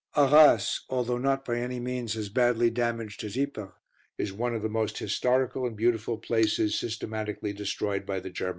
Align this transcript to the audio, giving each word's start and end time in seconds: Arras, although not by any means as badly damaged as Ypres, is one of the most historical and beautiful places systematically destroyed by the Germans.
Arras, 0.15 0.83
although 0.89 1.19
not 1.19 1.45
by 1.45 1.59
any 1.59 1.79
means 1.79 2.17
as 2.17 2.27
badly 2.29 2.71
damaged 2.71 3.23
as 3.23 3.37
Ypres, 3.37 3.69
is 4.17 4.33
one 4.33 4.55
of 4.55 4.63
the 4.63 4.67
most 4.67 4.97
historical 4.97 5.67
and 5.67 5.77
beautiful 5.77 6.17
places 6.17 6.73
systematically 6.73 7.53
destroyed 7.53 8.03
by 8.03 8.19
the 8.19 8.31
Germans. 8.31 8.49